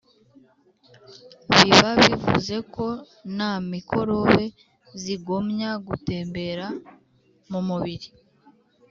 biba 1.55 1.89
bivuze 2.03 2.55
ko 2.73 2.87
na 3.37 3.49
mikorobe 3.71 4.45
zigomya 5.01 5.69
gutembera 5.87 6.65
mu 7.51 7.59
mubiri 7.67 8.07